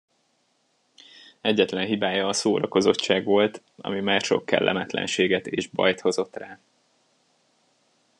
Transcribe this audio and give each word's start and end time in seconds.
Egyetlen 1.41 1.85
hibája 1.85 2.27
a 2.27 2.33
szórakozottság 2.33 3.23
volt, 3.23 3.61
ami 3.75 3.99
már 3.99 4.21
sok 4.21 4.45
kellemetlenséget 4.45 5.47
és 5.47 5.67
bajt 5.67 6.01
hozott 6.01 6.35
rá. 6.35 6.59